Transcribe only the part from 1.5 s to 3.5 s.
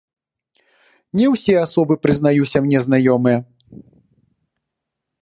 асобы, прызнаюся, мне знаёмыя.